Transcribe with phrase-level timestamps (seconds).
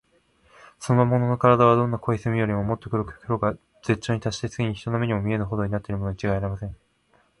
[0.79, 6.75] その魔物のからだは、どんな濃い墨よりも、もっと黒く、黒さが絶頂にたっして、ついに人の目にも見えぬほどになっているのにちがいありません。